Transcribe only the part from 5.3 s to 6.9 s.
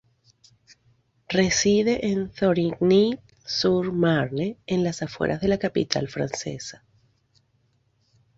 de la capital francesa.